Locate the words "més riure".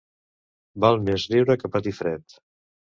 1.11-1.59